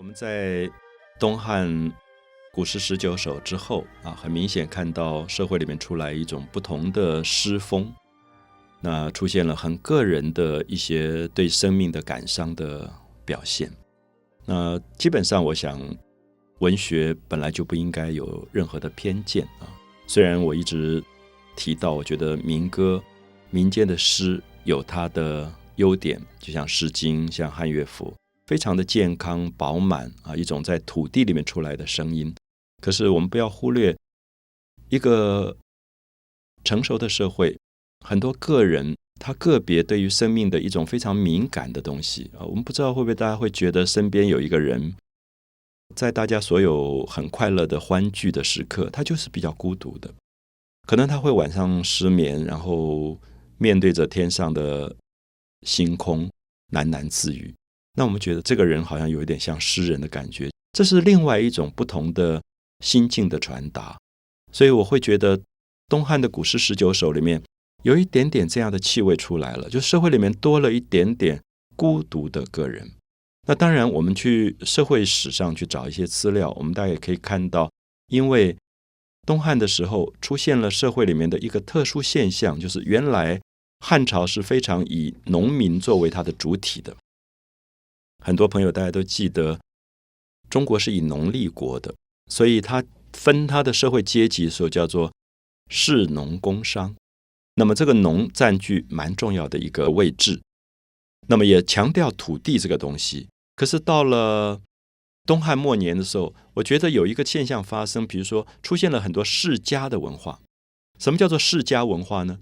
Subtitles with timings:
[0.00, 0.66] 我们在
[1.18, 1.92] 东汉
[2.54, 7.92] 古诗十九首之后啊，很明显看到社会里面出来一种不同的诗风，
[8.80, 12.90] 那出现了很个人的一些对生命的感伤的
[13.26, 13.70] 表现。
[14.46, 15.78] 那基本上，我想
[16.60, 19.68] 文学本来就不应该有任何的偏见啊。
[20.06, 21.04] 虽然我一直
[21.56, 23.04] 提到，我觉得民歌、
[23.50, 28.14] 民间的诗有它的优点，就像《诗经》、像汉乐府。
[28.50, 32.34] 非常的健康饱满啊，一种在土地里面出来的声音。
[32.82, 33.96] 可是我们不要忽略，
[34.88, 35.56] 一个
[36.64, 37.56] 成熟的社会，
[38.04, 42.42] 很多个人他个别对于生命的一种非常敏感的东西啊。
[42.44, 44.96] 我们不知道会不会大家会觉得身边有一个人，
[45.94, 50.12] 在大家所有很快乐的欢聚的时刻，他就是比较孤独的。
[50.88, 53.16] 可能他会晚上失眠，然后
[53.58, 54.96] 面对着天上的
[55.62, 56.28] 星空
[56.72, 57.54] 喃喃自语。
[57.94, 62.42] 那我们觉得这个人好像有一点像诗人的感觉，这是另外一种不同的
[62.84, 63.98] 心境的传达。
[64.52, 65.40] 所以我会觉得
[65.88, 67.42] 东汉的古诗十九首里面
[67.82, 71.40] 有一点点这样的气味出来了，就社会里面多了一点点
[71.76, 72.92] 孤独的个人。
[73.48, 77.70] 那当然，我们去社会史上去找一些资料，我们大概也可以看到，
[78.08, 78.56] 因为
[79.26, 83.40] 东汉的时候出现了社会里面的一个特殊现象，就是原来
[83.84, 86.96] 汉朝是非常以农民作为它的主体的。
[88.20, 89.58] 很多朋友大家都记得，
[90.48, 91.94] 中国是以农立国的，
[92.30, 95.12] 所以他分他的社会阶级的时候叫做
[95.68, 96.94] 士农工商。
[97.54, 100.40] 那么这个农占据蛮重要的一个位置，
[101.28, 103.28] 那么也强调土地这个东西。
[103.56, 104.60] 可是到了
[105.24, 110.40] 东汉末年的时候，我觉得有一个现象发生，比如说出现了很多世家的文化。
[110.98, 112.38] 什么叫做世家文化呢？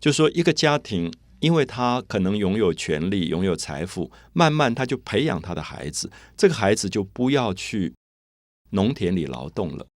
[0.00, 1.12] 就说一个家庭。
[1.40, 7.94] 因为他可能拥有权力、拥有财富，慢慢他就培养他的孩子，这个孩子就不要去
[8.70, 9.86] 农田里劳动了，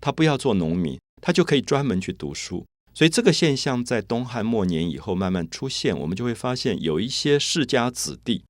[0.00, 2.64] 他不要做农民，他就可以专门去读书。
[2.94, 8.44] 所以这个现象在东汉末年以后慢慢出现，我们就会发现有一些世家子弟，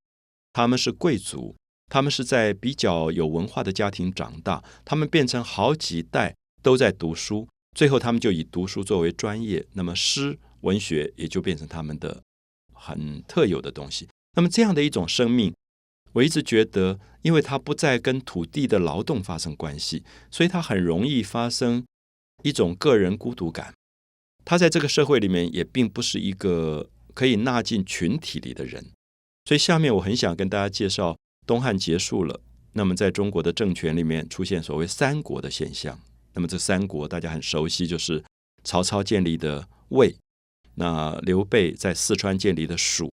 [0.51, 1.55] 他们是贵族，
[1.89, 12.21] 他们是在比较有文化的家庭长大，他们变成好几代都在读书，最后他们就以读书作为专业，那么诗文学也就变成他们的。
[12.83, 14.09] 很特有的东西。
[14.35, 15.53] 那么这样的一种生命，
[16.11, 21.85] 我一直觉得，因为它不再跟土地的劳动发生关系，所以它很容易发生
[22.43, 23.73] 一种个人孤独感。
[24.45, 28.85] 他在这个社会里面也并不是一个可以纳进群体里的人。
[29.45, 31.17] 所以下面我很想跟大家介绍，
[31.47, 32.41] 东汉结束了，
[32.73, 35.97] 那么在中国的政权里面出现所谓三国的现象。
[36.33, 38.21] 那么这三国大家很熟悉，就是
[38.63, 40.15] 曹操建立的魏。
[40.75, 43.11] 那刘备在四川建立的蜀，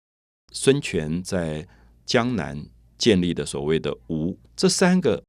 [0.52, 1.66] 孙权在
[2.04, 2.66] 江南
[2.98, 5.22] 建立的所谓的吴，这三个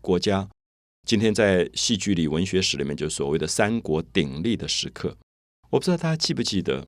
[0.00, 0.48] 国家，
[1.06, 5.16] 今天在戏剧里、文学史里面，就是所谓的三国鼎立的时刻。
[5.70, 6.86] 我不知道大家记不记得，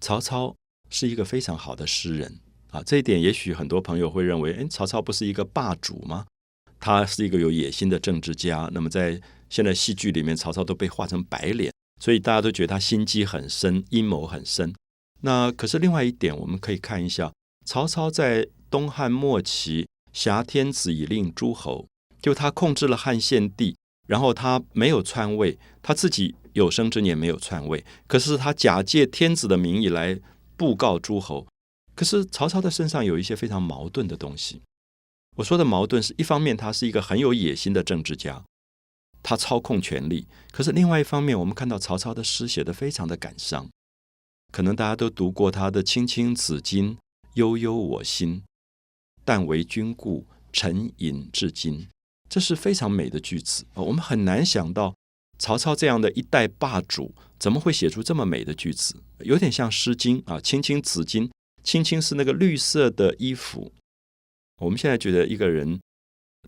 [0.00, 0.56] 曹操
[0.88, 2.82] 是一个非常好的诗人啊。
[2.82, 6.26] 这一点也许很多朋友会认为，哎，曹操不是一个霸主吗？
[6.80, 8.70] 他是一个有野心的政治家。
[8.72, 9.20] 那么在
[9.50, 11.72] 现在戏剧里面，曹操都被画成白脸。
[12.00, 14.74] 所以大家都觉得他心机很深，阴谋很深。
[15.22, 17.32] 那可是另外一点，我们可以看一下，
[17.64, 21.86] 曹操在东汉末期挟天子以令诸侯，
[22.22, 23.76] 就他控制了汉献帝，
[24.06, 30.18] 然后他没有篡位，他自己有生之年没有篡位，可是他假借天子的名义来
[30.56, 31.46] 布告诸侯。
[31.96, 34.62] 可是曹操的身上有一些非常矛盾的东西。
[35.36, 38.44] 我说的矛盾是一方面，他是一个很有野心的政治家。
[39.22, 43.68] 他操控权力，可是另外一方面，我们看到曹操的诗写得非常的感伤。
[44.50, 46.96] 可能大家都读过他的“青青子衿，
[47.34, 48.42] 悠悠我心。
[49.24, 51.86] 但为君故，沉吟至今。”
[52.30, 54.94] 这是非常美的句子我们很难想到
[55.38, 58.96] 曹操这样的一代霸主，怎么会写出这么美的句子？
[59.20, 61.30] 有点像《诗经》啊，“青青子衿
[61.62, 63.72] ”，“青青”是那个绿色的衣服。
[64.62, 65.78] 我们现在觉得一个人。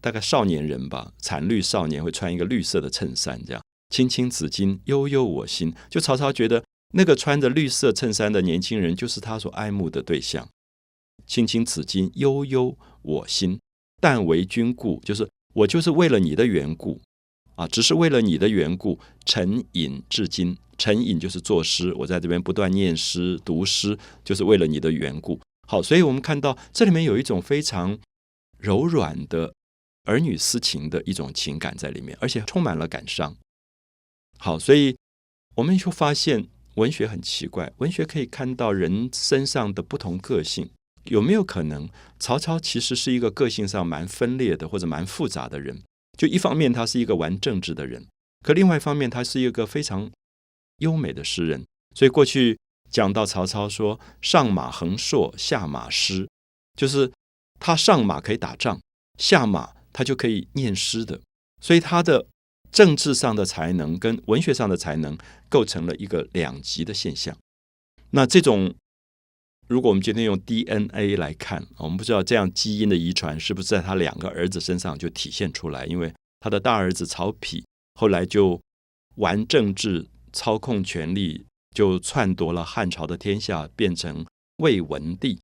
[0.00, 5.74] 大概少年人吧，惨绿少年会穿一个绿色的衬衫，这样“青青子衿，悠悠我心”。
[5.90, 6.64] 就曹操觉得
[6.94, 10.48] 那个穿着绿色衬衫的年轻人就是他所爱慕的对象。
[11.26, 13.60] “青青子衿，悠悠我心。
[14.00, 17.00] 但为君故”，就是我就是为了你的缘故
[17.56, 20.56] 啊，只是为了你的缘故，沉吟至今。
[20.78, 25.38] 沉吟就是作诗，我在这边不断念诗、读诗，就是为了你的缘故。
[25.68, 27.98] 好，所以我们看到这里面有一种非常
[28.58, 29.52] 柔软的。
[30.10, 33.36] 儿女私情的一种情感在里面，而且充满了感伤。
[34.38, 34.96] 好，所以
[35.54, 40.68] 我们就发现文学很奇怪，文学可以看到人身上的不同个性。
[41.04, 45.82] 有没有可能曹操其实是一个个性上蛮分裂的或者蛮复杂的人？
[46.18, 48.06] 就一方面他是一个玩政治的人，
[48.44, 50.10] 可另外一方面他是一个非常
[50.78, 51.64] 优美的诗人。
[51.94, 52.58] 所以过去
[52.90, 56.28] 讲到曹操说上马横槊，下马诗，
[56.76, 57.10] 就是
[57.58, 58.80] 他上马可以打仗，
[59.16, 61.20] 下马他就可以念诗的。
[61.60, 62.26] 所以他的
[62.72, 67.36] 政治上的才能跟文学上的才能构成了一个两极的现象。
[68.10, 68.74] 那这种，
[69.68, 75.84] 如果我们今天用 DNA 来看，我们不知道这样基因的遗传是不是在他两个儿子身上就体现出来？
[75.86, 77.62] 因为他的大儿子曹丕
[77.94, 78.60] 后来就
[79.16, 81.44] 玩政治、操控权力，
[81.74, 84.24] 就篡夺了汉朝的天下，变成
[84.56, 85.38] 魏文帝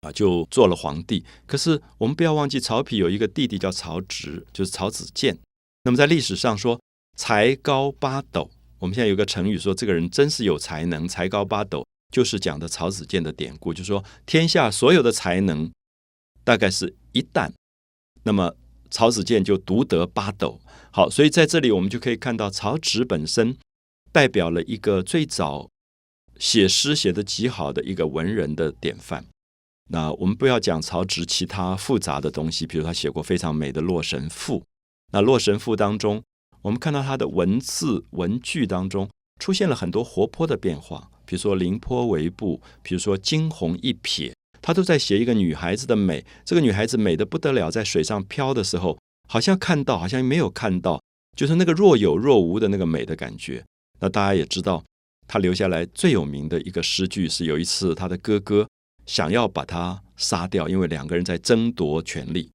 [0.00, 1.24] 啊，就做了皇帝。
[1.46, 5.38] 可是我们不要忘记，曹丕有一个弟弟叫曹植，就是曹子建。
[5.84, 6.80] 那么在历史上说
[7.16, 11.86] 才高八斗，我们现在有个成语说这个人真是有才能，才高八斗。
[12.12, 15.70] 就是讲的曹子建的典故，就是说天下所有的才能
[16.42, 17.52] 大概是一担，
[18.24, 18.56] 那么
[18.90, 20.60] 曹子建就独得八斗。
[20.90, 23.56] 好，所以在这里我们就可以看到曹植本身
[24.10, 25.68] 代表了一个最早
[26.36, 29.24] 写诗写的极好的一个文人的典范。
[29.92, 34.60] 那我们不要讲曹植其他复杂的东西，比如他写过非常美的《洛神赋》。
[35.12, 36.22] 那《洛神赋》当中，
[36.62, 39.10] 我们看到他的文字文句当中
[39.40, 41.10] 出现了很多活泼的变化。
[41.26, 44.32] 比如说凌波微步，比如说惊鸿一瞥，
[44.62, 46.24] 他都在写一个女孩子的美。
[46.44, 48.96] 这个女孩子美的不得了，在水上漂的时候，
[49.28, 51.02] 好像看到，好像没有看到，
[51.36, 53.64] 就是那个若有若无的那个美的感觉。
[53.98, 54.84] 那大家也知道，
[55.26, 58.68] 他留下来最有名的一个诗句是：有一次他的哥哥
[59.10, 62.48] 想要把他杀掉，因为两个人在争夺权力。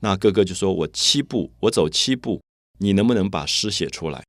[0.00, 2.42] 那哥哥就说：“我七步，我走七步，
[2.78, 4.22] 你能不能把诗写出来？”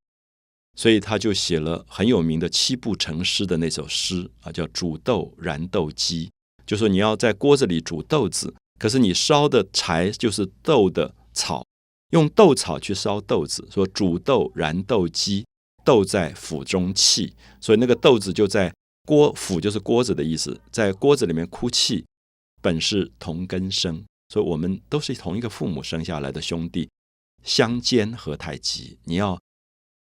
[0.74, 6.24] 所以他就写了很有名的七步成诗的那首诗啊，叫《煮豆燃豆萁》，
[6.64, 11.62] 就说你要在锅子里煮豆子，可是你烧的柴就是豆的草，
[12.12, 13.68] 用豆草去烧豆子。
[13.70, 15.44] 说煮豆燃豆萁，
[15.84, 18.72] 豆在釜中泣，所以那个豆子就在
[19.06, 22.04] 锅釜就是锅子的意思，在锅子里面哭泣。
[22.60, 26.90] 本是同根生，所以我们都是同一个父母生下来的兄弟，
[27.42, 28.98] 相煎何太急？
[29.04, 29.38] 你要。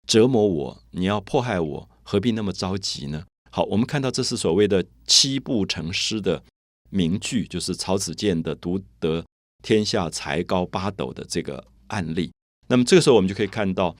[0.07, 3.25] 折磨我，你要迫害我，何必那么着急呢？
[3.51, 6.41] 好，我们看到这是所谓的七步成诗的
[6.89, 9.25] 名句，就是曹子建的独得
[9.61, 12.31] 天下才高八斗的这个案例。
[12.69, 13.93] 那么这个时候，我们就可以看到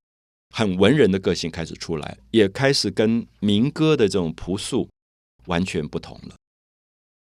[0.50, 4.90] 很文人的个性开始出来，也开始跟民歌的这种朴素
[5.46, 6.36] 完全不同了。